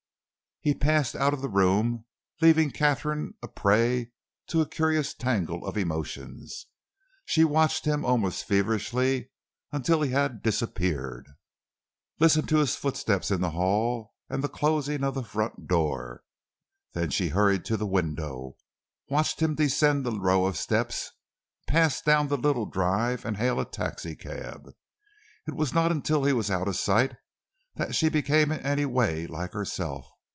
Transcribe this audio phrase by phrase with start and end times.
[0.63, 2.05] He passed out of the room,
[2.39, 4.11] leaving Katharine a prey
[4.45, 6.67] to a curious tangle of emotions.
[7.25, 9.31] She watched him almost feverishly
[9.71, 11.25] until he had disappeared,
[12.19, 16.21] listened to his footsteps in the hall and the closing of the front door.
[16.93, 18.57] Then she hurried to the window,
[19.09, 21.09] watched him descend the row of steps,
[21.65, 24.69] pass down the little drive and hail a taxicab.
[25.47, 27.15] It was not until he was out of sight
[27.77, 30.07] that she became in any way like herself.